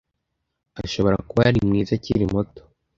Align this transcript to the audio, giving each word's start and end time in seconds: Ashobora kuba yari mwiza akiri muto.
Ashobora 0.83 1.17
kuba 1.27 1.41
yari 1.47 1.59
mwiza 1.67 1.91
akiri 1.97 2.25
muto. 2.33 2.61